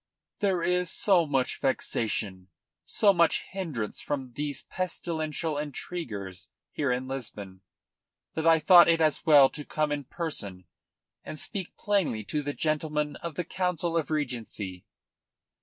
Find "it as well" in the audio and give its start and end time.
8.87-9.47